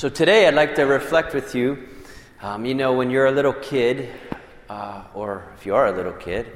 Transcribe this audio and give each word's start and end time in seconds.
So 0.00 0.08
today 0.08 0.48
I'd 0.48 0.54
like 0.54 0.76
to 0.76 0.84
reflect 0.84 1.34
with 1.34 1.54
you. 1.54 1.86
Um, 2.40 2.64
you 2.64 2.74
know, 2.74 2.94
when 2.94 3.10
you're 3.10 3.26
a 3.26 3.32
little 3.32 3.52
kid, 3.52 4.08
uh, 4.70 5.04
or 5.12 5.52
if 5.58 5.66
you 5.66 5.74
are 5.74 5.88
a 5.88 5.92
little 5.92 6.14
kid, 6.14 6.46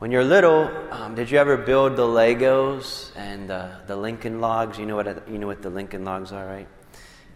when 0.00 0.10
you're 0.10 0.24
little, 0.24 0.68
um, 0.90 1.14
did 1.14 1.30
you 1.30 1.38
ever 1.38 1.56
build 1.56 1.94
the 1.94 2.02
Legos 2.02 3.12
and 3.14 3.52
uh, 3.52 3.68
the 3.86 3.94
Lincoln 3.94 4.40
Logs? 4.40 4.80
You 4.80 4.86
know 4.86 4.96
what 4.96 5.28
you 5.30 5.38
know 5.38 5.46
what 5.46 5.62
the 5.62 5.70
Lincoln 5.70 6.04
Logs 6.04 6.32
are, 6.32 6.44
right? 6.44 6.66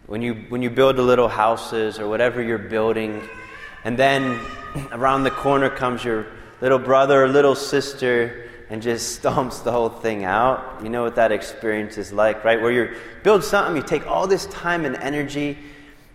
When 0.05 0.21
you 0.21 0.33
when 0.49 0.61
you 0.61 0.69
build 0.69 0.97
the 0.97 1.01
little 1.01 1.29
houses 1.29 1.97
or 1.97 2.09
whatever 2.09 2.41
you're 2.41 2.57
building, 2.57 3.21
and 3.85 3.97
then 3.97 4.37
around 4.91 5.23
the 5.23 5.31
corner 5.31 5.69
comes 5.69 6.03
your 6.03 6.27
little 6.59 6.77
brother 6.77 7.23
or 7.23 7.29
little 7.29 7.55
sister 7.55 8.50
and 8.71 8.81
just 8.81 9.21
stomps 9.23 9.63
the 9.63 9.71
whole 9.71 9.89
thing 9.89 10.23
out. 10.23 10.79
You 10.81 10.89
know 10.89 11.03
what 11.03 11.15
that 11.15 11.31
experience 11.31 11.99
is 11.99 12.11
like, 12.11 12.43
right? 12.43 12.59
Where 12.59 12.71
you 12.71 12.95
build 13.21 13.43
something, 13.43 13.75
you 13.75 13.83
take 13.83 14.07
all 14.07 14.25
this 14.25 14.47
time 14.47 14.85
and 14.85 14.95
energy, 14.95 15.57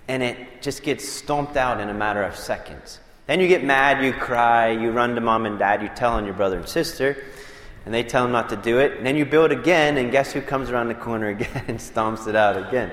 and 0.08 0.22
it 0.22 0.62
just 0.62 0.82
gets 0.82 1.08
stomped 1.08 1.56
out 1.56 1.80
in 1.80 1.88
a 1.88 1.94
matter 1.94 2.22
of 2.22 2.34
seconds. 2.34 2.98
Then 3.26 3.40
you 3.40 3.48
get 3.48 3.62
mad, 3.62 4.04
you 4.04 4.12
cry, 4.12 4.70
you 4.70 4.90
run 4.90 5.14
to 5.16 5.20
mom 5.20 5.46
and 5.46 5.58
dad, 5.58 5.82
you 5.82 5.90
tell 5.94 6.12
on 6.12 6.24
your 6.24 6.34
brother 6.34 6.56
and 6.56 6.68
sister, 6.68 7.24
and 7.84 7.92
they 7.92 8.02
tell 8.02 8.22
them 8.22 8.32
not 8.32 8.48
to 8.48 8.56
do 8.56 8.78
it. 8.78 8.96
And 8.96 9.06
then 9.06 9.16
you 9.16 9.26
build 9.26 9.52
again, 9.52 9.98
and 9.98 10.10
guess 10.10 10.32
who 10.32 10.40
comes 10.40 10.70
around 10.70 10.88
the 10.88 10.94
corner 10.94 11.28
again 11.36 11.64
and 11.68 11.78
stomps 11.78 12.26
it 12.26 12.36
out 12.36 12.56
again? 12.56 12.90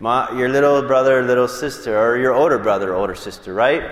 Ma, 0.00 0.30
your 0.32 0.48
little 0.48 0.82
brother, 0.82 1.22
little 1.22 1.48
sister, 1.48 1.98
or 1.98 2.18
your 2.18 2.32
older 2.32 2.58
brother, 2.58 2.94
older 2.94 3.14
sister, 3.14 3.52
right? 3.52 3.90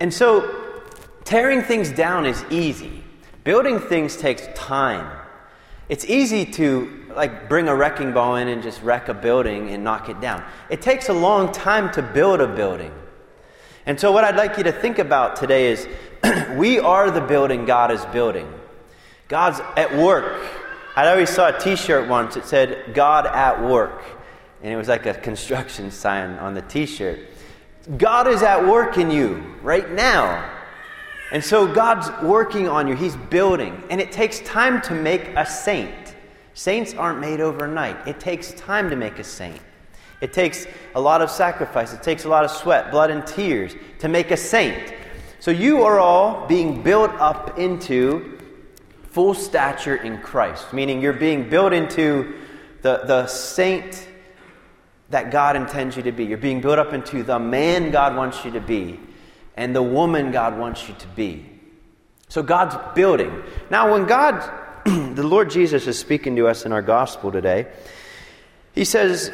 And 0.00 0.12
so 0.12 0.82
tearing 1.24 1.62
things 1.62 1.90
down 1.90 2.26
is 2.26 2.44
easy. 2.50 3.04
Building 3.44 3.80
things 3.80 4.16
takes 4.16 4.46
time. 4.54 5.10
It's 5.88 6.04
easy 6.04 6.46
to 6.52 7.12
like 7.14 7.48
bring 7.48 7.68
a 7.68 7.74
wrecking 7.74 8.12
ball 8.12 8.36
in 8.36 8.48
and 8.48 8.62
just 8.62 8.82
wreck 8.82 9.08
a 9.08 9.14
building 9.14 9.70
and 9.70 9.82
knock 9.82 10.08
it 10.08 10.20
down. 10.20 10.44
It 10.70 10.80
takes 10.80 11.08
a 11.08 11.12
long 11.12 11.52
time 11.52 11.92
to 11.92 12.02
build 12.02 12.40
a 12.40 12.46
building. 12.46 12.92
And 13.84 13.98
so 13.98 14.12
what 14.12 14.22
I'd 14.22 14.36
like 14.36 14.56
you 14.56 14.64
to 14.64 14.72
think 14.72 14.98
about 14.98 15.36
today 15.36 15.66
is 15.66 15.88
we 16.56 16.78
are 16.78 17.10
the 17.10 17.20
building 17.20 17.64
God 17.64 17.90
is 17.90 18.04
building. 18.06 18.50
God's 19.28 19.60
at 19.76 19.96
work. 19.96 20.40
I 20.94 21.08
always 21.08 21.30
saw 21.30 21.48
a 21.48 21.58
t-shirt 21.58 22.08
once 22.08 22.36
it 22.36 22.44
said 22.44 22.94
God 22.94 23.26
at 23.26 23.60
work. 23.62 24.04
And 24.62 24.72
it 24.72 24.76
was 24.76 24.88
like 24.88 25.06
a 25.06 25.14
construction 25.14 25.90
sign 25.90 26.38
on 26.38 26.54
the 26.54 26.62
t-shirt. 26.62 27.18
God 27.96 28.28
is 28.28 28.42
at 28.42 28.66
work 28.66 28.98
in 28.98 29.10
you 29.10 29.56
right 29.62 29.90
now. 29.90 30.48
And 31.32 31.42
so 31.42 31.66
God's 31.66 32.10
working 32.22 32.68
on 32.68 32.86
you, 32.86 32.94
He's 32.94 33.16
building. 33.16 33.82
And 33.88 34.00
it 34.00 34.12
takes 34.12 34.40
time 34.40 34.82
to 34.82 34.94
make 34.94 35.28
a 35.34 35.46
saint. 35.46 36.14
Saints 36.52 36.92
aren't 36.92 37.20
made 37.20 37.40
overnight, 37.40 38.06
it 38.06 38.20
takes 38.20 38.52
time 38.52 38.90
to 38.90 38.96
make 38.96 39.18
a 39.18 39.24
saint. 39.24 39.60
It 40.20 40.32
takes 40.32 40.66
a 40.94 41.00
lot 41.00 41.22
of 41.22 41.30
sacrifice, 41.30 41.94
it 41.94 42.02
takes 42.02 42.26
a 42.26 42.28
lot 42.28 42.44
of 42.44 42.50
sweat, 42.50 42.90
blood, 42.90 43.10
and 43.10 43.26
tears 43.26 43.74
to 44.00 44.08
make 44.08 44.30
a 44.30 44.36
saint. 44.36 44.94
So 45.40 45.50
you 45.50 45.82
are 45.82 45.98
all 45.98 46.46
being 46.46 46.82
built 46.82 47.10
up 47.12 47.58
into 47.58 48.38
full 49.10 49.32
stature 49.32 49.96
in 49.96 50.18
Christ, 50.18 50.72
meaning 50.74 51.00
you're 51.00 51.14
being 51.14 51.48
built 51.48 51.72
into 51.72 52.34
the, 52.82 53.02
the 53.06 53.26
saint 53.26 54.06
that 55.08 55.30
God 55.30 55.56
intends 55.56 55.96
you 55.96 56.02
to 56.02 56.12
be. 56.12 56.24
You're 56.24 56.38
being 56.38 56.60
built 56.60 56.78
up 56.78 56.92
into 56.92 57.22
the 57.22 57.38
man 57.38 57.90
God 57.90 58.14
wants 58.14 58.44
you 58.44 58.50
to 58.50 58.60
be 58.60 59.00
and 59.56 59.74
the 59.74 59.82
woman 59.82 60.30
God 60.30 60.58
wants 60.58 60.88
you 60.88 60.94
to 60.98 61.06
be. 61.08 61.48
So 62.28 62.42
God's 62.42 62.76
building. 62.94 63.42
Now, 63.70 63.92
when 63.92 64.06
God, 64.06 64.40
the 64.84 65.22
Lord 65.22 65.50
Jesus, 65.50 65.86
is 65.86 65.98
speaking 65.98 66.36
to 66.36 66.48
us 66.48 66.64
in 66.64 66.72
our 66.72 66.82
gospel 66.82 67.30
today, 67.30 67.66
he 68.74 68.84
says, 68.84 69.30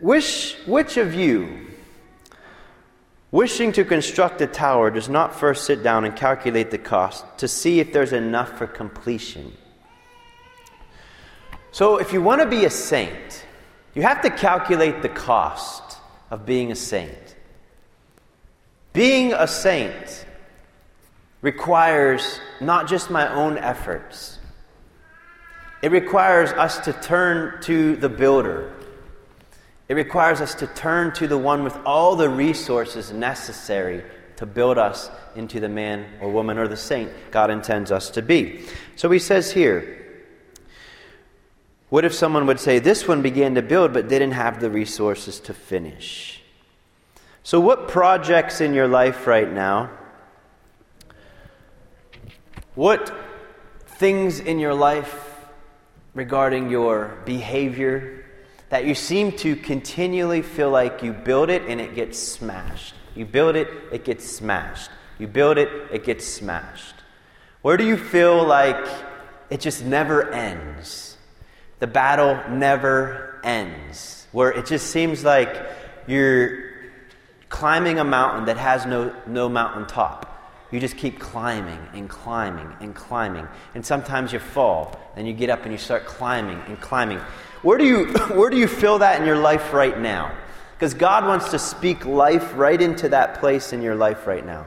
which, 0.00 0.56
which 0.66 0.96
of 0.96 1.14
you, 1.14 1.66
wishing 3.32 3.72
to 3.72 3.84
construct 3.84 4.40
a 4.40 4.46
tower, 4.46 4.90
does 4.90 5.08
not 5.08 5.34
first 5.34 5.64
sit 5.64 5.82
down 5.82 6.04
and 6.04 6.14
calculate 6.14 6.70
the 6.70 6.78
cost 6.78 7.24
to 7.38 7.48
see 7.48 7.80
if 7.80 7.92
there's 7.92 8.12
enough 8.12 8.56
for 8.56 8.66
completion? 8.66 9.52
So, 11.72 11.98
if 11.98 12.12
you 12.12 12.22
want 12.22 12.40
to 12.40 12.46
be 12.46 12.64
a 12.64 12.70
saint, 12.70 13.44
you 13.94 14.02
have 14.02 14.22
to 14.22 14.30
calculate 14.30 15.02
the 15.02 15.08
cost 15.08 15.98
of 16.30 16.46
being 16.46 16.70
a 16.70 16.76
saint. 16.76 17.27
Being 18.98 19.32
a 19.32 19.46
saint 19.46 20.26
requires 21.40 22.40
not 22.60 22.88
just 22.88 23.10
my 23.10 23.32
own 23.32 23.56
efforts, 23.56 24.40
it 25.82 25.92
requires 25.92 26.50
us 26.50 26.80
to 26.80 26.92
turn 26.92 27.62
to 27.62 27.94
the 27.94 28.08
builder. 28.08 28.74
It 29.88 29.94
requires 29.94 30.40
us 30.40 30.56
to 30.56 30.66
turn 30.66 31.12
to 31.12 31.28
the 31.28 31.38
one 31.38 31.62
with 31.62 31.76
all 31.86 32.16
the 32.16 32.28
resources 32.28 33.12
necessary 33.12 34.02
to 34.34 34.46
build 34.46 34.78
us 34.78 35.12
into 35.36 35.60
the 35.60 35.68
man 35.68 36.04
or 36.20 36.32
woman 36.32 36.58
or 36.58 36.66
the 36.66 36.76
saint 36.76 37.12
God 37.30 37.50
intends 37.52 37.92
us 37.92 38.10
to 38.10 38.20
be. 38.20 38.64
So 38.96 39.08
he 39.12 39.20
says 39.20 39.52
here, 39.52 40.26
what 41.88 42.04
if 42.04 42.12
someone 42.12 42.46
would 42.46 42.58
say, 42.58 42.80
This 42.80 43.06
one 43.06 43.22
began 43.22 43.54
to 43.54 43.62
build 43.62 43.92
but 43.92 44.08
didn't 44.08 44.32
have 44.32 44.60
the 44.60 44.70
resources 44.70 45.38
to 45.38 45.54
finish? 45.54 46.37
So, 47.42 47.60
what 47.60 47.88
projects 47.88 48.60
in 48.60 48.74
your 48.74 48.88
life 48.88 49.26
right 49.26 49.50
now? 49.50 49.90
What 52.74 53.12
things 53.86 54.38
in 54.38 54.58
your 54.58 54.74
life 54.74 55.36
regarding 56.14 56.70
your 56.70 57.18
behavior 57.24 58.24
that 58.68 58.84
you 58.84 58.94
seem 58.94 59.32
to 59.32 59.56
continually 59.56 60.42
feel 60.42 60.70
like 60.70 61.02
you 61.02 61.12
build 61.12 61.50
it 61.50 61.62
and 61.68 61.80
it 61.80 61.94
gets 61.94 62.18
smashed? 62.18 62.94
You 63.14 63.24
build 63.24 63.56
it, 63.56 63.68
it 63.90 64.04
gets 64.04 64.24
smashed. 64.24 64.90
You 65.18 65.26
build 65.26 65.58
it, 65.58 65.68
it 65.90 66.04
gets 66.04 66.24
smashed. 66.24 66.94
Where 67.62 67.76
do 67.76 67.84
you 67.84 67.96
feel 67.96 68.44
like 68.44 68.86
it 69.50 69.60
just 69.60 69.84
never 69.84 70.32
ends? 70.32 71.16
The 71.80 71.88
battle 71.88 72.38
never 72.50 73.40
ends. 73.42 74.26
Where 74.30 74.52
it 74.52 74.66
just 74.66 74.90
seems 74.90 75.24
like 75.24 75.66
you're 76.06 76.67
climbing 77.48 77.98
a 77.98 78.04
mountain 78.04 78.44
that 78.46 78.56
has 78.56 78.86
no, 78.86 79.14
no 79.26 79.48
mountain 79.48 79.86
top. 79.86 80.34
You 80.70 80.80
just 80.80 80.98
keep 80.98 81.18
climbing 81.18 81.78
and 81.94 82.08
climbing 82.08 82.70
and 82.80 82.94
climbing. 82.94 83.48
And 83.74 83.84
sometimes 83.84 84.32
you 84.32 84.38
fall, 84.38 85.00
and 85.16 85.26
you 85.26 85.32
get 85.32 85.48
up 85.48 85.62
and 85.62 85.72
you 85.72 85.78
start 85.78 86.04
climbing 86.04 86.60
and 86.66 86.78
climbing. 86.80 87.20
Where 87.62 87.78
do 87.78 87.84
you, 87.84 88.06
where 88.34 88.50
do 88.50 88.56
you 88.56 88.68
feel 88.68 88.98
that 88.98 89.20
in 89.20 89.26
your 89.26 89.38
life 89.38 89.72
right 89.72 89.98
now? 89.98 90.34
Because 90.74 90.94
God 90.94 91.24
wants 91.26 91.50
to 91.50 91.58
speak 91.58 92.04
life 92.04 92.52
right 92.54 92.80
into 92.80 93.08
that 93.08 93.40
place 93.40 93.72
in 93.72 93.82
your 93.82 93.94
life 93.94 94.26
right 94.26 94.44
now. 94.44 94.66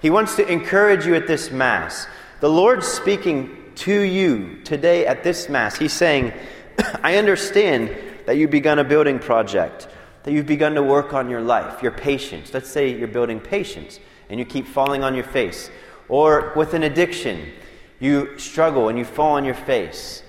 He 0.00 0.08
wants 0.08 0.36
to 0.36 0.46
encourage 0.46 1.04
you 1.04 1.14
at 1.14 1.26
this 1.26 1.50
Mass. 1.50 2.06
The 2.40 2.48
Lord's 2.48 2.86
speaking 2.86 3.72
to 3.76 4.00
you 4.00 4.60
today 4.64 5.06
at 5.06 5.22
this 5.22 5.48
Mass. 5.48 5.76
He's 5.76 5.92
saying, 5.92 6.32
I 7.02 7.16
understand 7.16 7.94
that 8.24 8.36
you've 8.36 8.50
begun 8.50 8.78
a 8.78 8.84
building 8.84 9.18
project 9.18 9.88
that 10.22 10.32
you've 10.32 10.46
begun 10.46 10.74
to 10.74 10.82
work 10.82 11.14
on 11.14 11.30
your 11.30 11.40
life, 11.40 11.82
your 11.82 11.92
patience. 11.92 12.52
Let's 12.52 12.68
say 12.68 12.96
you're 12.96 13.08
building 13.08 13.40
patience 13.40 14.00
and 14.28 14.38
you 14.38 14.44
keep 14.44 14.66
falling 14.66 15.02
on 15.02 15.14
your 15.14 15.24
face. 15.24 15.70
Or 16.08 16.52
with 16.56 16.74
an 16.74 16.82
addiction, 16.82 17.52
you 18.00 18.38
struggle 18.38 18.88
and 18.88 18.98
you 18.98 19.04
fall 19.04 19.32
on 19.32 19.44
your 19.44 19.54
face. 19.54 20.22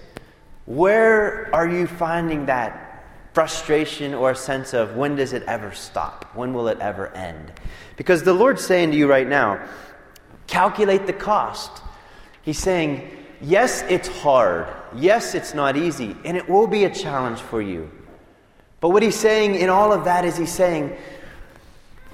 Where 0.66 1.54
are 1.54 1.68
you 1.68 1.88
finding 1.88 2.46
that 2.46 3.06
frustration 3.34 4.14
or 4.14 4.36
sense 4.36 4.74
of 4.74 4.96
when 4.96 5.16
does 5.16 5.34
it 5.34 5.44
ever 5.44 5.72
stop? 5.74 6.32
When 6.36 6.54
will 6.54 6.68
it 6.68 6.80
ever 6.80 7.14
end? 7.16 7.52
Because 7.98 8.24
the 8.24 8.34
Lord's 8.34 8.64
saying 8.64 8.92
to 8.92 8.98
you 8.98 9.10
right 9.10 9.28
now, 9.28 9.66
calculate 10.48 11.08
the 11.08 11.14
cost. 11.14 11.82
He's 12.42 12.60
saying, 12.60 13.10
yes, 13.42 13.84
it's 13.90 14.08
hard. 14.08 14.68
Yes, 14.96 15.36
it's 15.36 15.54
not 15.54 15.78
easy. 15.78 16.16
And 16.26 16.36
it 16.36 16.48
will 16.50 16.68
be 16.68 16.86
a 16.86 16.94
challenge 16.94 17.40
for 17.40 17.62
you. 17.62 17.90
But 18.82 18.90
what 18.90 19.04
he's 19.04 19.16
saying 19.16 19.56
in 19.56 19.70
all 19.70 19.94
of 19.94 20.04
that 20.06 20.26
is 20.26 20.36
he's 20.36 20.52
saying, 20.52 20.98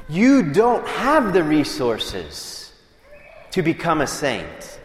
you 0.10 0.44
don't 0.44 0.86
have 0.88 1.34
the 1.34 1.44
resources 1.44 2.72
to 3.52 3.62
become 3.62 4.02
a 4.02 4.08
saint. 4.08 4.80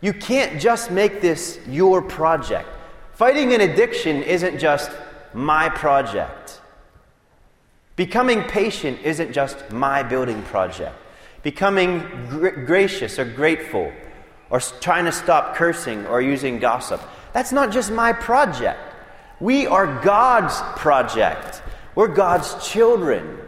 You 0.00 0.12
can't 0.12 0.60
just 0.60 0.90
make 0.90 1.20
this 1.20 1.58
your 1.66 2.02
project. 2.02 2.68
Fighting 3.14 3.52
an 3.54 3.60
addiction 3.60 4.22
isn't 4.22 4.58
just 4.58 4.90
my 5.32 5.68
project. 5.68 6.60
Becoming 7.96 8.42
patient 8.44 8.98
isn't 9.04 9.32
just 9.32 9.70
my 9.70 10.02
building 10.02 10.42
project. 10.44 10.96
Becoming 11.42 12.00
gr- 12.28 12.48
gracious 12.48 13.18
or 13.18 13.24
grateful 13.24 13.92
or 14.50 14.58
trying 14.58 15.04
to 15.04 15.12
stop 15.12 15.54
cursing 15.54 16.06
or 16.06 16.20
using 16.20 16.58
gossip, 16.58 17.00
that's 17.32 17.52
not 17.52 17.70
just 17.70 17.92
my 17.92 18.12
project. 18.12 18.80
We 19.40 19.66
are 19.66 20.02
God's 20.02 20.60
project. 20.78 21.62
We're 21.94 22.08
God's 22.08 22.68
children. 22.68 23.38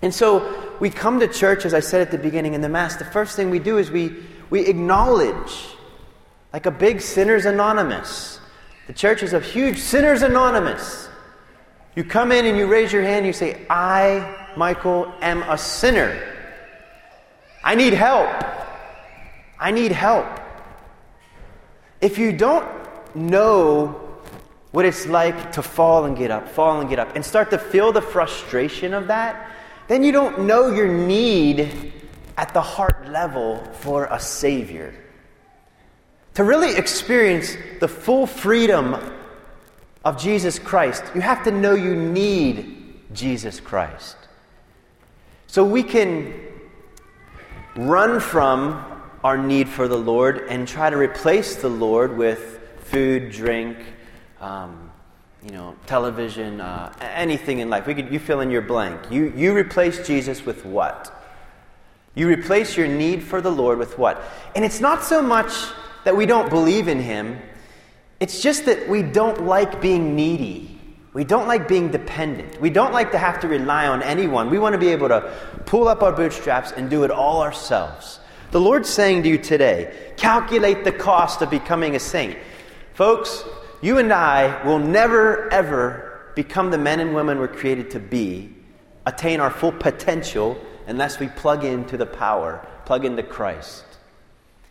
And 0.00 0.14
so 0.14 0.76
we 0.80 0.90
come 0.90 1.20
to 1.20 1.28
church, 1.28 1.64
as 1.64 1.74
I 1.74 1.80
said 1.80 2.00
at 2.00 2.10
the 2.10 2.18
beginning 2.18 2.54
in 2.54 2.62
the 2.62 2.68
Mass, 2.68 2.96
the 2.96 3.04
first 3.04 3.36
thing 3.36 3.50
we 3.50 3.58
do 3.58 3.78
is 3.78 3.90
we, 3.90 4.14
we 4.48 4.66
acknowledge, 4.66 5.68
like 6.52 6.66
a 6.66 6.70
big 6.70 7.00
Sinners 7.00 7.44
Anonymous. 7.44 8.40
The 8.86 8.92
church 8.94 9.22
is 9.22 9.34
a 9.34 9.40
huge 9.40 9.78
Sinners 9.78 10.22
Anonymous. 10.22 11.08
You 11.94 12.04
come 12.04 12.32
in 12.32 12.46
and 12.46 12.56
you 12.56 12.66
raise 12.66 12.92
your 12.92 13.02
hand, 13.02 13.26
you 13.26 13.32
say, 13.32 13.66
I, 13.68 14.46
Michael, 14.56 15.12
am 15.20 15.42
a 15.42 15.58
sinner. 15.58 16.18
I 17.62 17.74
need 17.74 17.92
help. 17.92 18.30
I 19.58 19.72
need 19.72 19.92
help. 19.92 20.26
If 22.00 22.16
you 22.16 22.32
don't 22.32 22.66
know 23.14 24.07
what 24.70 24.84
it's 24.84 25.06
like 25.06 25.52
to 25.52 25.62
fall 25.62 26.04
and 26.04 26.16
get 26.16 26.30
up, 26.30 26.48
fall 26.48 26.80
and 26.80 26.90
get 26.90 26.98
up, 26.98 27.14
and 27.16 27.24
start 27.24 27.50
to 27.50 27.58
feel 27.58 27.92
the 27.92 28.02
frustration 28.02 28.92
of 28.92 29.06
that, 29.06 29.50
then 29.88 30.02
you 30.02 30.12
don't 30.12 30.40
know 30.40 30.70
your 30.70 30.88
need 30.88 31.92
at 32.36 32.52
the 32.52 32.60
heart 32.60 33.08
level 33.08 33.64
for 33.80 34.04
a 34.10 34.20
Savior. 34.20 34.94
To 36.34 36.44
really 36.44 36.76
experience 36.76 37.56
the 37.80 37.88
full 37.88 38.26
freedom 38.26 38.96
of 40.04 40.20
Jesus 40.20 40.58
Christ, 40.58 41.02
you 41.14 41.20
have 41.20 41.42
to 41.44 41.50
know 41.50 41.74
you 41.74 41.96
need 41.96 43.00
Jesus 43.12 43.60
Christ. 43.60 44.16
So 45.46 45.64
we 45.64 45.82
can 45.82 46.34
run 47.74 48.20
from 48.20 48.84
our 49.24 49.38
need 49.38 49.68
for 49.68 49.88
the 49.88 49.96
Lord 49.96 50.46
and 50.48 50.68
try 50.68 50.90
to 50.90 50.96
replace 50.96 51.56
the 51.56 51.70
Lord 51.70 52.16
with 52.16 52.60
food, 52.84 53.32
drink, 53.32 53.78
um, 54.40 54.90
you 55.44 55.50
know, 55.50 55.76
television, 55.86 56.60
uh, 56.60 56.92
anything 57.00 57.60
in 57.60 57.70
life. 57.70 57.86
We 57.86 57.94
could, 57.94 58.12
you 58.12 58.18
fill 58.18 58.40
in 58.40 58.50
your 58.50 58.62
blank. 58.62 59.10
You, 59.10 59.32
you 59.36 59.54
replace 59.54 60.06
Jesus 60.06 60.44
with 60.44 60.64
what? 60.64 61.14
You 62.14 62.28
replace 62.28 62.76
your 62.76 62.88
need 62.88 63.22
for 63.22 63.40
the 63.40 63.50
Lord 63.50 63.78
with 63.78 63.98
what? 63.98 64.22
And 64.56 64.64
it's 64.64 64.80
not 64.80 65.04
so 65.04 65.22
much 65.22 65.52
that 66.04 66.16
we 66.16 66.26
don't 66.26 66.50
believe 66.50 66.88
in 66.88 67.00
Him, 67.00 67.38
it's 68.20 68.42
just 68.42 68.64
that 68.66 68.88
we 68.88 69.02
don't 69.02 69.46
like 69.46 69.80
being 69.80 70.16
needy. 70.16 70.78
We 71.12 71.24
don't 71.24 71.48
like 71.48 71.68
being 71.68 71.90
dependent. 71.90 72.60
We 72.60 72.70
don't 72.70 72.92
like 72.92 73.12
to 73.12 73.18
have 73.18 73.40
to 73.40 73.48
rely 73.48 73.86
on 73.86 74.02
anyone. 74.02 74.50
We 74.50 74.58
want 74.58 74.74
to 74.74 74.78
be 74.78 74.88
able 74.88 75.08
to 75.08 75.32
pull 75.66 75.88
up 75.88 76.02
our 76.02 76.12
bootstraps 76.12 76.72
and 76.72 76.90
do 76.90 77.04
it 77.04 77.10
all 77.10 77.42
ourselves. 77.42 78.20
The 78.50 78.60
Lord's 78.60 78.88
saying 78.88 79.22
to 79.24 79.28
you 79.28 79.38
today 79.38 80.12
calculate 80.16 80.84
the 80.84 80.92
cost 80.92 81.42
of 81.42 81.50
becoming 81.50 81.96
a 81.96 82.00
saint. 82.00 82.36
Folks, 82.94 83.44
you 83.80 83.98
and 83.98 84.12
I 84.12 84.64
will 84.64 84.78
never, 84.78 85.52
ever 85.52 86.32
become 86.34 86.70
the 86.70 86.78
men 86.78 87.00
and 87.00 87.14
women 87.14 87.38
we're 87.38 87.48
created 87.48 87.90
to 87.92 88.00
be, 88.00 88.54
attain 89.06 89.40
our 89.40 89.50
full 89.50 89.72
potential, 89.72 90.58
unless 90.86 91.20
we 91.20 91.28
plug 91.28 91.64
into 91.64 91.96
the 91.96 92.06
power, 92.06 92.66
plug 92.84 93.04
into 93.04 93.22
Christ. 93.22 93.84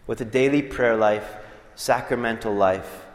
With 0.08 0.22
a 0.22 0.26
daily 0.26 0.62
prayer 0.62 0.96
life, 0.96 1.38
sacramental 1.76 2.54
life, 2.54 3.06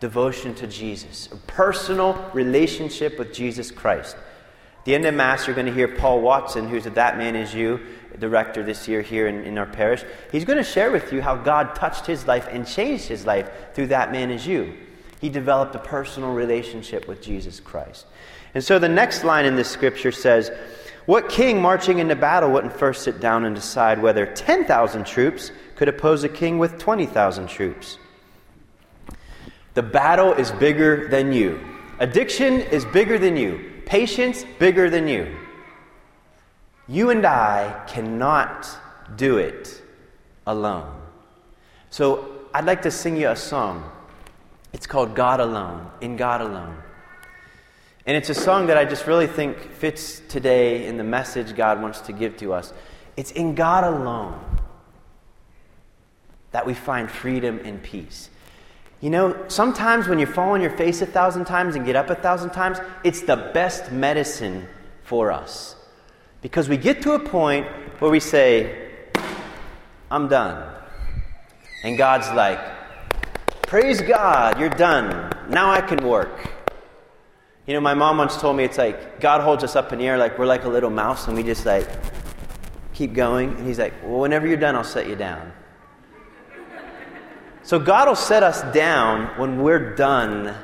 devotion 0.00 0.54
to 0.56 0.66
Jesus, 0.66 1.28
a 1.32 1.36
personal 1.36 2.30
relationship 2.32 3.18
with 3.18 3.32
Jesus 3.32 3.70
Christ. 3.70 4.16
At 4.78 4.84
the 4.84 4.94
end 4.94 5.04
of 5.06 5.14
Mass, 5.14 5.46
you're 5.46 5.56
going 5.56 5.66
to 5.66 5.74
hear 5.74 5.88
Paul 5.88 6.20
Watson, 6.20 6.68
who's 6.68 6.86
a 6.86 6.90
That 6.90 7.18
Man 7.18 7.36
Is 7.36 7.54
You 7.54 7.80
director 8.18 8.62
this 8.62 8.88
year 8.88 9.02
here 9.02 9.28
in, 9.28 9.44
in 9.44 9.58
our 9.58 9.66
parish. 9.66 10.02
He's 10.32 10.44
going 10.44 10.58
to 10.58 10.64
share 10.64 10.90
with 10.90 11.12
you 11.12 11.22
how 11.22 11.36
God 11.36 11.74
touched 11.74 12.06
his 12.06 12.26
life 12.26 12.48
and 12.50 12.66
changed 12.66 13.04
his 13.04 13.26
life 13.26 13.50
through 13.74 13.88
That 13.88 14.12
Man 14.12 14.30
Is 14.30 14.46
You 14.46 14.74
he 15.20 15.28
developed 15.28 15.74
a 15.74 15.80
personal 15.80 16.32
relationship 16.32 17.08
with 17.08 17.22
Jesus 17.22 17.60
Christ. 17.60 18.06
And 18.54 18.62
so 18.62 18.78
the 18.78 18.88
next 18.88 19.24
line 19.24 19.44
in 19.44 19.56
this 19.56 19.68
scripture 19.68 20.12
says, 20.12 20.50
What 21.06 21.28
king 21.28 21.60
marching 21.60 21.98
into 21.98 22.16
battle 22.16 22.50
wouldn't 22.50 22.72
first 22.72 23.02
sit 23.02 23.20
down 23.20 23.44
and 23.44 23.54
decide 23.54 24.00
whether 24.00 24.26
10,000 24.26 25.06
troops 25.06 25.52
could 25.76 25.88
oppose 25.88 26.24
a 26.24 26.28
king 26.28 26.58
with 26.58 26.78
20,000 26.78 27.48
troops? 27.48 27.98
The 29.74 29.82
battle 29.82 30.32
is 30.32 30.50
bigger 30.52 31.08
than 31.08 31.32
you. 31.32 31.60
Addiction 32.00 32.60
is 32.60 32.84
bigger 32.86 33.18
than 33.18 33.36
you. 33.36 33.72
Patience, 33.86 34.44
bigger 34.58 34.90
than 34.90 35.08
you. 35.08 35.36
You 36.88 37.10
and 37.10 37.24
I 37.26 37.84
cannot 37.86 38.68
do 39.16 39.38
it 39.38 39.82
alone. 40.46 40.94
So 41.90 42.40
I'd 42.54 42.64
like 42.64 42.82
to 42.82 42.90
sing 42.90 43.16
you 43.16 43.28
a 43.28 43.36
song. 43.36 43.90
It's 44.78 44.86
called 44.86 45.16
God 45.16 45.40
Alone, 45.40 45.90
In 46.00 46.16
God 46.16 46.40
Alone. 46.40 46.78
And 48.06 48.16
it's 48.16 48.28
a 48.28 48.34
song 48.34 48.68
that 48.68 48.78
I 48.78 48.84
just 48.84 49.08
really 49.08 49.26
think 49.26 49.72
fits 49.72 50.22
today 50.28 50.86
in 50.86 50.96
the 50.96 51.02
message 51.02 51.56
God 51.56 51.82
wants 51.82 52.00
to 52.02 52.12
give 52.12 52.36
to 52.36 52.52
us. 52.52 52.72
It's 53.16 53.32
in 53.32 53.56
God 53.56 53.82
alone 53.82 54.38
that 56.52 56.64
we 56.64 56.74
find 56.74 57.10
freedom 57.10 57.58
and 57.64 57.82
peace. 57.82 58.30
You 59.00 59.10
know, 59.10 59.46
sometimes 59.48 60.06
when 60.06 60.20
you 60.20 60.26
fall 60.26 60.50
on 60.50 60.60
your 60.60 60.76
face 60.76 61.02
a 61.02 61.06
thousand 61.06 61.46
times 61.46 61.74
and 61.74 61.84
get 61.84 61.96
up 61.96 62.08
a 62.08 62.14
thousand 62.14 62.50
times, 62.50 62.78
it's 63.02 63.22
the 63.22 63.50
best 63.52 63.90
medicine 63.90 64.68
for 65.02 65.32
us. 65.32 65.74
Because 66.40 66.68
we 66.68 66.76
get 66.76 67.02
to 67.02 67.14
a 67.14 67.18
point 67.18 67.66
where 67.98 68.12
we 68.12 68.20
say, 68.20 68.90
I'm 70.08 70.28
done. 70.28 70.72
And 71.82 71.98
God's 71.98 72.30
like, 72.30 72.77
Praise 73.68 74.00
God, 74.00 74.58
you're 74.58 74.70
done. 74.70 75.30
Now 75.50 75.70
I 75.70 75.82
can 75.82 76.02
work. 76.02 76.30
You 77.66 77.74
know, 77.74 77.82
my 77.82 77.92
mom 77.92 78.16
once 78.16 78.40
told 78.40 78.56
me 78.56 78.64
it's 78.64 78.78
like 78.78 79.20
God 79.20 79.42
holds 79.42 79.62
us 79.62 79.76
up 79.76 79.92
in 79.92 79.98
the 79.98 80.06
air 80.06 80.16
like 80.16 80.38
we're 80.38 80.46
like 80.46 80.64
a 80.64 80.70
little 80.70 80.88
mouse 80.88 81.28
and 81.28 81.36
we 81.36 81.42
just 81.42 81.66
like 81.66 81.86
keep 82.94 83.12
going. 83.12 83.50
And 83.50 83.66
He's 83.66 83.78
like, 83.78 83.92
well, 84.02 84.20
whenever 84.20 84.46
you're 84.46 84.56
done, 84.56 84.74
I'll 84.74 84.84
set 84.84 85.06
you 85.06 85.16
down. 85.16 85.52
So 87.62 87.78
God 87.78 88.08
will 88.08 88.16
set 88.16 88.42
us 88.42 88.62
down 88.72 89.38
when 89.38 89.62
we're 89.62 89.94
done 89.94 90.54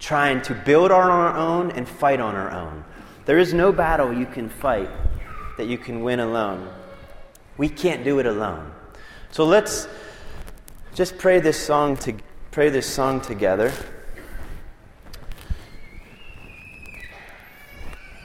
trying 0.00 0.42
to 0.42 0.54
build 0.54 0.90
on 0.90 1.08
our 1.08 1.36
own 1.36 1.70
and 1.70 1.88
fight 1.88 2.18
on 2.18 2.34
our 2.34 2.50
own. 2.50 2.84
There 3.24 3.38
is 3.38 3.54
no 3.54 3.70
battle 3.70 4.12
you 4.12 4.26
can 4.26 4.48
fight 4.48 4.90
that 5.58 5.68
you 5.68 5.78
can 5.78 6.02
win 6.02 6.18
alone. 6.18 6.68
We 7.56 7.68
can't 7.68 8.02
do 8.02 8.18
it 8.18 8.26
alone. 8.26 8.72
So 9.30 9.44
let's 9.44 9.86
just 10.96 11.18
pray 11.18 11.40
this 11.40 11.62
song 11.62 11.94
to 11.94 12.14
pray 12.52 12.70
this 12.70 12.86
song 12.86 13.20
together. 13.20 13.70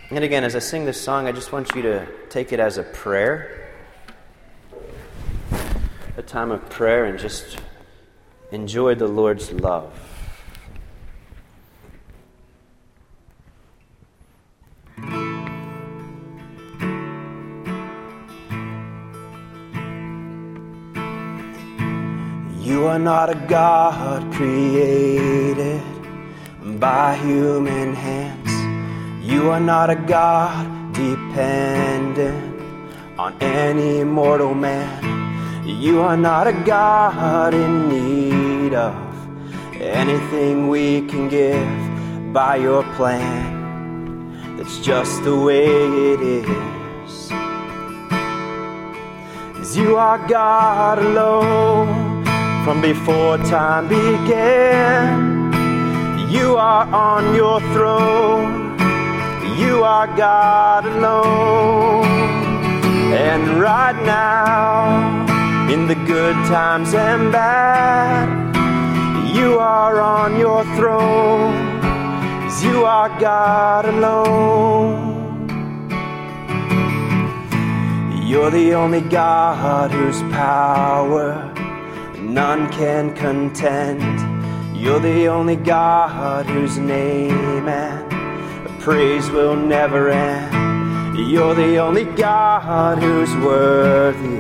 And 0.09 0.23
again, 0.23 0.45
as 0.45 0.56
I 0.56 0.59
sing 0.59 0.85
this 0.85 1.00
song, 1.00 1.27
I 1.27 1.33
just 1.33 1.51
want 1.51 1.75
you 1.75 1.81
to 1.81 2.07
take 2.29 2.53
it 2.53 2.62
as 2.62 2.77
a 2.77 2.83
prayer, 2.83 3.73
a 6.15 6.21
time 6.21 6.50
of 6.50 6.69
prayer, 6.69 7.03
and 7.03 7.19
just 7.19 7.59
enjoy 8.53 8.95
the 8.95 9.07
Lord's 9.07 9.51
love. 9.51 10.10
You 22.71 22.87
are 22.87 22.99
not 22.99 23.30
a 23.30 23.35
God 23.49 24.33
created 24.33 25.83
by 26.80 27.16
human 27.18 27.94
hands. 27.94 28.51
You 29.21 29.49
are 29.49 29.59
not 29.59 29.90
a 29.90 29.95
God 29.95 30.94
dependent 30.94 32.61
on 33.19 33.35
any 33.42 34.06
mortal 34.06 34.54
man. 34.54 35.68
You 35.68 35.99
are 35.99 36.16
not 36.16 36.47
a 36.47 36.54
God 36.54 37.54
in 37.54 37.90
need 37.90 38.73
of 38.73 38.95
anything 39.73 40.69
we 40.69 41.01
can 41.07 41.28
give 41.28 42.31
by 42.31 42.56
your 42.56 42.83
plan. 42.95 44.56
That's 44.56 44.80
just 44.80 45.21
the 45.25 45.37
way 45.37 45.66
it 46.13 46.21
is. 46.21 47.28
Cause 49.57 49.75
you 49.75 49.97
are 49.97 50.25
God 50.25 50.99
alone 50.99 52.10
from 52.63 52.80
before 52.81 53.37
time 53.39 53.87
began. 53.87 55.51
You 56.30 56.57
are 56.57 56.85
on 56.94 57.33
your 57.35 57.59
throne, 57.73 58.77
you 59.57 59.83
are 59.83 60.07
God 60.15 60.85
alone. 60.85 62.06
And 63.13 63.59
right 63.59 63.99
now, 64.06 65.27
in 65.69 65.87
the 65.87 65.95
good 65.95 66.35
times 66.45 66.94
and 66.94 67.31
bad, 67.31 68.56
you 69.35 69.57
are 69.57 69.99
on 69.99 70.37
your 70.37 70.63
throne, 70.75 71.53
you 72.61 72.85
are 72.85 73.09
God 73.19 73.85
alone. 73.85 75.09
You're 78.23 78.51
the 78.51 78.75
only 78.75 79.01
God 79.01 79.91
whose 79.91 80.21
power 80.31 81.50
none 82.33 82.71
can 82.71 83.14
contend. 83.14 84.02
You're 84.76 85.00
the 85.00 85.28
only 85.28 85.57
God 85.57 86.45
whose 86.45 86.78
name 86.78 87.68
and 87.68 88.80
praise 88.80 89.30
will 89.30 89.56
never 89.56 90.09
end. 90.09 91.19
You're 91.30 91.54
the 91.54 91.78
only 91.78 92.06
God 92.06 92.97
who's 93.00 93.35
worthy 93.35 94.40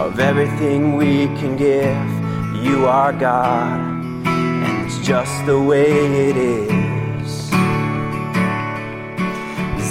of 0.00 0.20
everything 0.20 0.96
we 0.96 1.26
can 1.38 1.56
give. 1.56 2.64
You 2.64 2.86
are 2.86 3.12
God, 3.12 3.80
and 4.24 4.86
it's 4.86 5.04
just 5.04 5.44
the 5.44 5.60
way 5.60 5.90
it 6.28 6.36
is. 6.36 7.52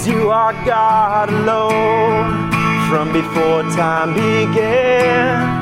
You 0.06 0.30
are 0.30 0.52
God 0.64 1.28
alone 1.28 2.50
from 2.88 3.12
before 3.12 3.62
time 3.70 4.14
began. 4.14 5.61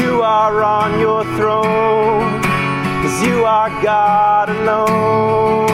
You 0.00 0.22
are 0.22 0.62
on 0.62 0.98
your 0.98 1.24
throne, 1.36 2.40
cause 3.02 3.22
you 3.26 3.44
are 3.44 3.68
God 3.82 4.48
alone. 4.48 5.68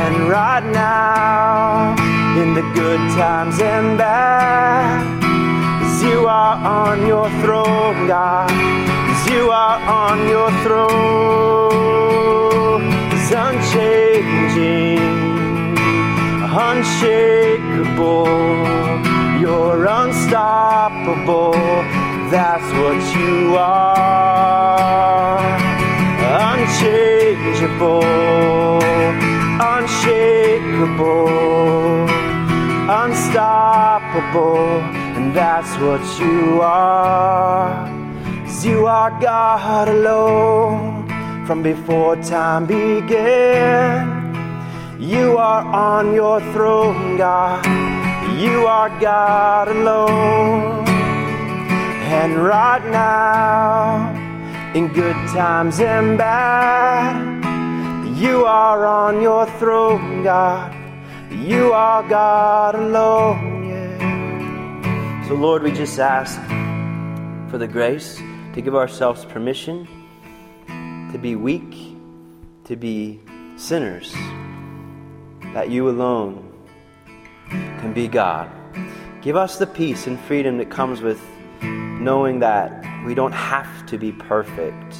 And 0.00 0.28
right 0.28 0.64
now, 0.64 1.94
in 2.40 2.54
the 2.54 2.62
good 2.72 3.00
times 3.12 3.60
and 3.60 3.98
bad, 3.98 5.20
cause 5.82 6.02
you 6.02 6.26
are 6.26 6.56
on 6.56 7.06
your 7.06 7.28
throne, 7.42 8.06
God, 8.06 8.48
cause 8.48 9.26
you 9.30 9.50
are 9.50 9.80
on 10.04 10.26
your 10.26 10.50
throne. 10.64 12.02
It's 13.12 13.30
unchanging, 13.46 14.98
unshakable, 16.70 18.28
you're 19.42 19.84
unstoppable 19.84 21.54
that's 22.34 22.70
what 22.80 22.98
you 23.16 23.54
are. 23.56 24.18
Unchangeable, 26.50 28.02
unshakable, 29.72 31.28
unstoppable, 33.02 34.66
and 35.16 35.26
that's 35.32 35.72
what 35.78 36.02
you 36.18 36.60
are. 36.60 37.88
You 38.64 38.86
are 38.86 39.10
God 39.20 39.88
alone 39.88 41.06
from 41.46 41.62
before 41.62 42.16
time 42.16 42.66
began. 42.66 44.08
You 44.98 45.36
are 45.36 45.64
on 45.66 46.14
your 46.14 46.40
throne, 46.52 47.18
God. 47.18 47.64
You 48.40 48.66
are 48.66 48.88
God 48.98 49.68
alone. 49.68 50.93
And 52.14 52.36
right 52.38 52.84
now, 52.90 54.14
in 54.72 54.88
good 54.88 55.16
times 55.34 55.80
and 55.80 56.16
bad, 56.16 57.16
you 58.16 58.46
are 58.46 58.86
on 58.86 59.20
your 59.20 59.46
throne, 59.58 60.22
God. 60.22 60.72
You 61.32 61.72
are 61.72 62.08
God 62.08 62.76
alone, 62.76 63.68
yeah. 63.68 65.26
So, 65.26 65.34
Lord, 65.34 65.64
we 65.64 65.72
just 65.72 65.98
ask 65.98 66.40
for 67.50 67.58
the 67.58 67.66
grace 67.66 68.16
to 68.54 68.62
give 68.62 68.76
ourselves 68.76 69.24
permission 69.24 69.88
to 71.12 71.18
be 71.18 71.34
weak, 71.34 71.96
to 72.64 72.76
be 72.76 73.20
sinners, 73.56 74.12
that 75.52 75.68
you 75.68 75.88
alone 75.88 76.48
can 77.50 77.92
be 77.92 78.06
God. 78.06 78.48
Give 79.20 79.36
us 79.36 79.58
the 79.58 79.66
peace 79.66 80.06
and 80.06 80.18
freedom 80.20 80.58
that 80.58 80.70
comes 80.70 81.00
with 81.00 81.20
knowing 82.04 82.38
that 82.40 82.84
we 83.06 83.14
don't 83.14 83.32
have 83.32 83.86
to 83.86 83.96
be 83.96 84.12
perfect 84.12 84.94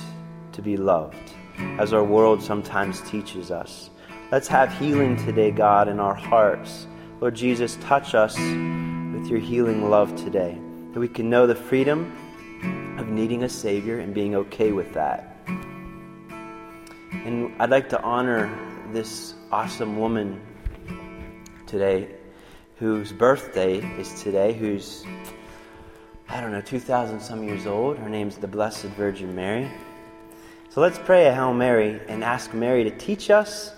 to 0.53 0.63
be 0.63 0.79
loved, 0.79 1.35
as 1.79 1.93
our 1.93 2.03
world 2.03 2.43
sometimes 2.43 3.03
teaches 3.03 3.51
us. 3.51 3.91
Let's 4.33 4.49
have 4.49 4.73
healing 4.79 5.15
today, 5.17 5.51
God, 5.51 5.87
in 5.87 6.01
our 6.01 6.15
hearts. 6.15 6.87
Lord 7.21 7.35
Jesus, 7.35 7.77
touch 7.83 8.15
us 8.15 8.39
with 8.39 9.27
your 9.27 9.39
healing 9.39 9.91
love 9.91 10.17
today, 10.17 10.59
that 10.95 10.99
we 10.99 11.09
can 11.09 11.29
know 11.29 11.47
the 11.47 11.55
freedom 11.55 12.17
of 12.99 13.09
needing 13.09 13.43
a 13.43 13.51
Savior 13.51 13.99
and 13.99 14.15
being 14.15 14.35
okay 14.37 14.73
with 14.73 14.95
that. 14.95 15.37
And 17.13 17.55
I'd 17.61 17.69
like 17.69 17.91
to 17.91 18.01
honor 18.01 18.51
this 18.93 19.35
awesome 19.53 19.99
woman 19.99 20.41
today 21.67 22.15
whose 22.77 23.13
birthday 23.13 23.79
is 24.01 24.23
today, 24.23 24.55
who's 24.55 25.05
I 26.29 26.41
don't 26.41 26.53
know, 26.53 26.61
2,000 26.61 27.21
some 27.21 27.43
years 27.45 27.67
old. 27.67 27.99
Her 27.99 28.09
name's 28.09 28.37
the 28.37 28.49
Blessed 28.49 28.87
Virgin 28.97 29.35
Mary. 29.35 29.71
So 30.71 30.81
let's 30.81 30.99
pray 30.99 31.27
a 31.27 31.35
Hail 31.35 31.55
Mary 31.55 32.01
and 32.09 32.25
ask 32.25 32.53
Mary 32.53 32.83
to 32.85 32.91
teach 32.91 33.31
us 33.31 33.73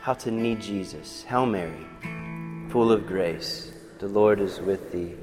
how 0.00 0.14
to 0.14 0.30
need 0.30 0.60
Jesus. 0.60 1.22
Hail 1.24 1.46
Mary, 1.46 1.86
full 2.70 2.92
of 2.92 3.06
grace, 3.06 3.72
the 3.98 4.08
Lord 4.08 4.40
is 4.40 4.60
with 4.60 4.92
thee. 4.92 5.14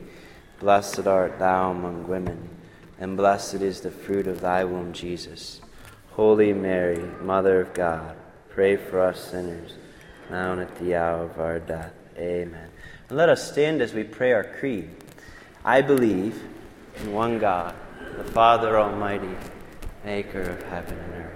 Blessed 0.60 1.08
art 1.08 1.40
thou 1.40 1.72
among 1.72 2.08
women, 2.08 2.50
and 3.00 3.16
blessed 3.16 3.62
is 3.62 3.82
the 3.82 3.92
fruit 3.92 4.28
of 4.28 4.42
thy 4.42 4.64
womb, 4.64 4.92
Jesus. 4.92 5.62
Holy 6.12 6.52
Mary, 6.52 7.00
Mother 7.22 7.62
of 7.62 7.74
God, 7.74 8.18
pray 8.50 8.76
for 8.76 9.00
us 9.00 9.24
sinners, 9.24 9.76
now 10.30 10.54
and 10.54 10.62
at 10.62 10.76
the 10.80 10.96
hour 10.96 11.24
of 11.24 11.40
our 11.40 11.60
death. 11.60 11.94
Amen. 12.18 12.70
And 13.08 13.18
let 13.18 13.30
us 13.30 13.52
stand 13.52 13.82
as 13.82 13.94
we 13.94 14.04
pray 14.04 14.34
our 14.34 14.44
creed. 14.44 14.90
I 15.68 15.82
believe 15.82 16.42
in 16.96 17.12
one 17.12 17.40
God, 17.40 17.76
the 18.16 18.24
Father 18.24 18.80
Almighty, 18.80 19.36
maker 20.06 20.44
of 20.44 20.64
heaven 20.64 20.98
and 20.98 21.14
earth. 21.14 21.34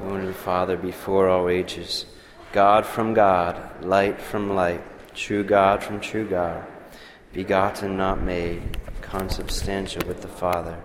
Only 0.00 0.32
Father 0.32 0.78
before 0.78 1.28
all 1.28 1.50
ages, 1.50 2.06
God 2.54 2.86
from 2.86 3.12
God, 3.12 3.84
light 3.84 4.18
from 4.18 4.54
light, 4.54 4.80
true 5.14 5.44
God 5.44 5.82
from 5.82 6.00
true 6.00 6.26
God, 6.26 6.64
begotten, 7.34 7.98
not 7.98 8.22
made, 8.22 8.78
consubstantial 9.02 10.08
with 10.08 10.22
the 10.22 10.28
Father 10.28 10.82